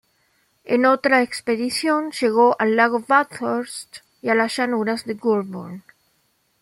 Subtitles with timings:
[0.63, 5.83] En otra expedición, llegó al lago Bathurst y las llanuras de Goulburn.